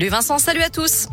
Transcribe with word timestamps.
Lui 0.00 0.10
Vincent, 0.10 0.38
salut 0.38 0.62
à 0.62 0.70
tous. 0.70 1.08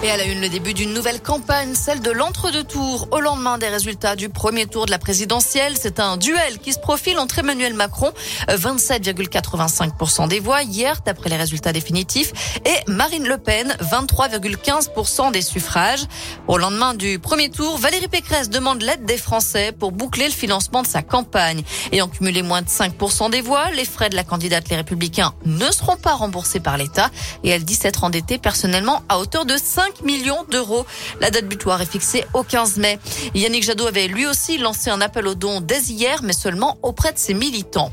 Et 0.00 0.12
à 0.12 0.16
la 0.16 0.26
une, 0.26 0.40
le 0.40 0.48
début 0.48 0.74
d'une 0.74 0.94
nouvelle 0.94 1.20
campagne, 1.20 1.74
celle 1.74 2.00
de 2.00 2.12
l'entre-deux 2.12 2.62
tours. 2.62 3.08
Au 3.10 3.18
lendemain 3.18 3.58
des 3.58 3.66
résultats 3.66 4.14
du 4.14 4.28
premier 4.28 4.66
tour 4.66 4.86
de 4.86 4.92
la 4.92 4.98
présidentielle, 5.00 5.74
c'est 5.76 5.98
un 5.98 6.16
duel 6.16 6.60
qui 6.60 6.72
se 6.72 6.78
profile 6.78 7.18
entre 7.18 7.40
Emmanuel 7.40 7.74
Macron, 7.74 8.12
27,85% 8.46 10.28
des 10.28 10.38
voix 10.38 10.62
hier, 10.62 11.00
d'après 11.04 11.30
les 11.30 11.36
résultats 11.36 11.72
définitifs, 11.72 12.32
et 12.64 12.88
Marine 12.88 13.26
Le 13.26 13.38
Pen, 13.38 13.76
23,15% 13.80 15.32
des 15.32 15.42
suffrages. 15.42 16.04
Au 16.46 16.58
lendemain 16.58 16.94
du 16.94 17.18
premier 17.18 17.50
tour, 17.50 17.76
Valérie 17.76 18.06
Pécresse 18.06 18.50
demande 18.50 18.82
l'aide 18.82 19.04
des 19.04 19.18
Français 19.18 19.72
pour 19.72 19.90
boucler 19.90 20.26
le 20.26 20.32
financement 20.32 20.82
de 20.82 20.86
sa 20.86 21.02
campagne. 21.02 21.64
Ayant 21.90 22.06
cumulé 22.06 22.42
moins 22.42 22.62
de 22.62 22.68
5% 22.68 23.30
des 23.30 23.40
voix, 23.40 23.72
les 23.72 23.84
frais 23.84 24.10
de 24.10 24.16
la 24.16 24.22
candidate 24.22 24.68
Les 24.68 24.76
Républicains 24.76 25.34
ne 25.44 25.72
seront 25.72 25.96
pas 25.96 26.14
remboursés 26.14 26.60
par 26.60 26.76
l'État 26.76 27.10
et 27.42 27.48
elle 27.48 27.64
dit 27.64 27.74
s'être 27.74 28.04
endettée 28.04 28.38
personnellement 28.38 29.02
à 29.08 29.18
hauteur 29.18 29.44
de 29.44 29.56
5 29.56 29.87
millions 30.02 30.44
d'euros. 30.50 30.86
La 31.20 31.30
date 31.30 31.46
butoir 31.46 31.80
est 31.80 31.90
fixée 31.90 32.24
au 32.34 32.42
15 32.42 32.76
mai. 32.78 32.98
Yannick 33.34 33.64
Jadot 33.64 33.86
avait 33.86 34.08
lui 34.08 34.26
aussi 34.26 34.58
lancé 34.58 34.90
un 34.90 35.00
appel 35.00 35.26
aux 35.26 35.34
dons 35.34 35.60
dès 35.60 35.80
hier, 35.80 36.22
mais 36.22 36.32
seulement 36.32 36.78
auprès 36.82 37.12
de 37.12 37.18
ses 37.18 37.34
militants. 37.34 37.92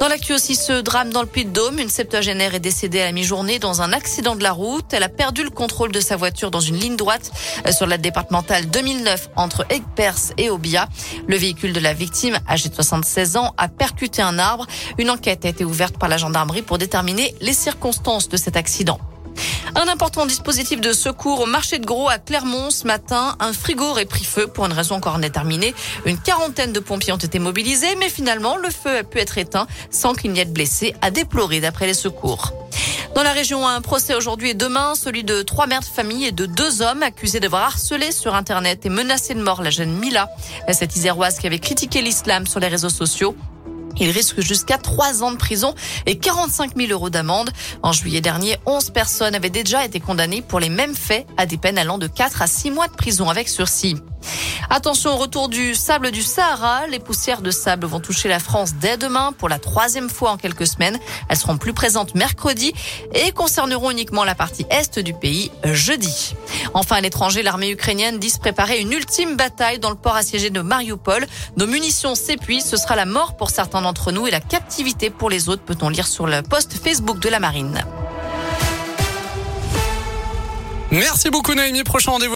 Dans 0.00 0.06
l'actu 0.06 0.32
aussi, 0.32 0.54
ce 0.54 0.80
drame 0.80 1.12
dans 1.12 1.22
le 1.22 1.26
Puy-de-Dôme. 1.26 1.80
Une 1.80 1.88
septuagénaire 1.88 2.54
est 2.54 2.60
décédée 2.60 3.00
à 3.00 3.06
la 3.06 3.12
mi-journée 3.12 3.58
dans 3.58 3.82
un 3.82 3.92
accident 3.92 4.36
de 4.36 4.44
la 4.44 4.52
route. 4.52 4.84
Elle 4.92 5.02
a 5.02 5.08
perdu 5.08 5.42
le 5.42 5.50
contrôle 5.50 5.90
de 5.90 5.98
sa 5.98 6.14
voiture 6.16 6.52
dans 6.52 6.60
une 6.60 6.76
ligne 6.76 6.94
droite 6.94 7.32
euh, 7.66 7.72
sur 7.72 7.86
la 7.86 7.98
départementale 7.98 8.66
2009 8.70 9.30
entre 9.34 9.66
Aigues-Perse 9.70 10.34
et 10.36 10.50
Obia. 10.50 10.88
Le 11.26 11.36
véhicule 11.36 11.72
de 11.72 11.80
la 11.80 11.94
victime, 11.94 12.38
âgé 12.48 12.68
de 12.68 12.74
76 12.74 13.36
ans, 13.36 13.54
a 13.56 13.66
percuté 13.66 14.22
un 14.22 14.38
arbre. 14.38 14.66
Une 14.98 15.10
enquête 15.10 15.44
a 15.44 15.48
été 15.48 15.64
ouverte 15.64 15.98
par 15.98 16.08
la 16.08 16.16
gendarmerie 16.16 16.62
pour 16.62 16.78
déterminer 16.78 17.34
les 17.40 17.52
circonstances 17.52 18.28
de 18.28 18.36
cet 18.36 18.56
accident. 18.56 19.00
Un 19.74 19.86
important 19.88 20.26
dispositif 20.26 20.80
de 20.80 20.92
secours 20.92 21.40
au 21.40 21.46
marché 21.46 21.78
de 21.78 21.86
gros 21.86 22.08
à 22.08 22.18
Clermont 22.18 22.70
ce 22.70 22.86
matin. 22.86 23.36
Un 23.38 23.52
frigo 23.52 23.84
aurait 23.84 24.06
pris 24.06 24.24
feu 24.24 24.46
pour 24.46 24.66
une 24.66 24.72
raison 24.72 24.96
encore 24.96 25.16
indéterminée. 25.16 25.74
Une 26.06 26.18
quarantaine 26.18 26.72
de 26.72 26.80
pompiers 26.80 27.12
ont 27.12 27.16
été 27.16 27.38
mobilisés, 27.38 27.94
mais 27.98 28.08
finalement, 28.08 28.56
le 28.56 28.70
feu 28.70 28.98
a 28.98 29.04
pu 29.04 29.18
être 29.18 29.38
éteint 29.38 29.66
sans 29.90 30.14
qu'il 30.14 30.32
n'y 30.32 30.40
ait 30.40 30.44
de 30.44 30.52
blessés 30.52 30.94
à 31.02 31.10
déplorer 31.10 31.60
d'après 31.60 31.86
les 31.86 31.94
secours. 31.94 32.52
Dans 33.14 33.22
la 33.22 33.32
région, 33.32 33.66
un 33.66 33.80
procès 33.80 34.14
aujourd'hui 34.14 34.50
et 34.50 34.54
demain, 34.54 34.94
celui 34.94 35.24
de 35.24 35.42
trois 35.42 35.66
mères 35.66 35.80
de 35.80 35.86
famille 35.86 36.26
et 36.26 36.32
de 36.32 36.46
deux 36.46 36.82
hommes 36.82 37.02
accusés 37.02 37.40
d'avoir 37.40 37.62
harcelé 37.62 38.12
sur 38.12 38.34
Internet 38.34 38.86
et 38.86 38.90
menacé 38.90 39.34
de 39.34 39.42
mort 39.42 39.62
la 39.62 39.70
jeune 39.70 39.92
Mila, 39.92 40.28
cette 40.72 40.94
iséroise 40.94 41.38
qui 41.38 41.46
avait 41.46 41.58
critiqué 41.58 42.00
l'islam 42.00 42.46
sur 42.46 42.60
les 42.60 42.68
réseaux 42.68 42.90
sociaux. 42.90 43.36
Il 44.00 44.10
risque 44.10 44.40
jusqu'à 44.40 44.78
trois 44.78 45.22
ans 45.22 45.32
de 45.32 45.36
prison 45.36 45.74
et 46.06 46.18
45 46.18 46.76
000 46.76 46.92
euros 46.92 47.10
d'amende. 47.10 47.50
En 47.82 47.92
juillet 47.92 48.20
dernier, 48.20 48.56
11 48.66 48.90
personnes 48.90 49.34
avaient 49.34 49.50
déjà 49.50 49.84
été 49.84 50.00
condamnées 50.00 50.42
pour 50.42 50.60
les 50.60 50.68
mêmes 50.68 50.94
faits 50.94 51.26
à 51.36 51.46
des 51.46 51.56
peines 51.56 51.78
allant 51.78 51.98
de 51.98 52.06
4 52.06 52.42
à 52.42 52.46
6 52.46 52.70
mois 52.70 52.88
de 52.88 52.94
prison 52.94 53.28
avec 53.28 53.48
sursis. 53.48 53.96
Attention 54.70 55.14
au 55.14 55.16
retour 55.16 55.48
du 55.48 55.74
sable 55.74 56.10
du 56.10 56.22
Sahara. 56.22 56.86
Les 56.88 56.98
poussières 56.98 57.40
de 57.40 57.50
sable 57.50 57.86
vont 57.86 58.00
toucher 58.00 58.28
la 58.28 58.38
France 58.38 58.74
dès 58.74 58.98
demain 58.98 59.32
pour 59.32 59.48
la 59.48 59.58
troisième 59.58 60.10
fois 60.10 60.32
en 60.32 60.36
quelques 60.36 60.66
semaines. 60.66 60.98
Elles 61.28 61.38
seront 61.38 61.56
plus 61.56 61.72
présentes 61.72 62.14
mercredi 62.14 62.74
et 63.14 63.32
concerneront 63.32 63.90
uniquement 63.90 64.24
la 64.24 64.34
partie 64.34 64.66
est 64.68 64.98
du 64.98 65.14
pays 65.14 65.50
jeudi. 65.64 66.34
Enfin, 66.74 66.96
à 66.96 67.00
l'étranger, 67.00 67.42
l'armée 67.42 67.70
ukrainienne 67.70 68.18
dit 68.18 68.30
se 68.30 68.38
préparer 68.38 68.80
une 68.80 68.92
ultime 68.92 69.36
bataille 69.36 69.78
dans 69.78 69.90
le 69.90 69.96
port 69.96 70.16
assiégé 70.16 70.50
de 70.50 70.60
Mariupol. 70.60 71.26
Nos 71.56 71.66
munitions 71.66 72.14
s'épuisent. 72.14 72.66
Ce 72.66 72.76
sera 72.76 72.94
la 72.94 73.06
mort 73.06 73.36
pour 73.36 73.50
certains 73.50 73.80
d'entre 73.80 74.12
nous 74.12 74.26
et 74.26 74.30
la 74.30 74.40
captivité 74.40 75.08
pour 75.08 75.30
les 75.30 75.48
autres, 75.48 75.62
peut-on 75.62 75.88
lire 75.88 76.06
sur 76.06 76.26
le 76.26 76.42
post 76.42 76.74
Facebook 76.74 77.20
de 77.20 77.28
la 77.30 77.40
marine. 77.40 77.82
Merci 80.90 81.28
beaucoup 81.28 81.54
Naomi. 81.54 81.82
Prochain 81.84 82.12
rendez-vous. 82.12 82.26